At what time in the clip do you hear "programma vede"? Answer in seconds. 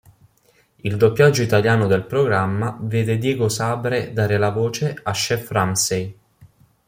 2.07-3.19